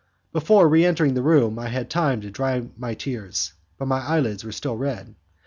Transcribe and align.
Before 0.33 0.67
re 0.67 0.83
entering 0.83 1.13
the 1.13 1.21
room, 1.21 1.59
I 1.59 1.67
had 1.67 1.87
time 1.87 2.21
to 2.21 2.31
dry 2.31 2.67
my 2.75 2.95
tears, 2.95 3.53
but 3.77 3.85
my 3.87 3.99
eyelids 3.99 4.43
were 4.43 4.51
still 4.51 4.75
red. 4.75 5.13